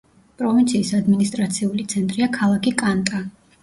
[0.41, 3.27] პროვინციის ადმინისტრაციული ცენტრია ქალაქი კანტა.